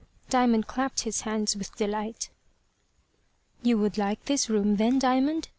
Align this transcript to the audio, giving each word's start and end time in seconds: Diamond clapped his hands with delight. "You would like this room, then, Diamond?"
Diamond 0.31 0.65
clapped 0.65 1.01
his 1.01 1.21
hands 1.21 1.55
with 1.55 1.75
delight. 1.75 2.31
"You 3.61 3.77
would 3.77 3.99
like 3.99 4.25
this 4.25 4.49
room, 4.49 4.77
then, 4.77 4.97
Diamond?" 4.97 5.47